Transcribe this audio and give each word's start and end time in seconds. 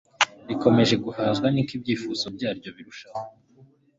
rikomeje 0.47 0.95
guhazwa 1.05 1.47
ni 1.53 1.61
ko 1.67 1.71
ibyifuzo 1.77 2.25
byaryo 2.35 2.69
birushaho 2.75 3.21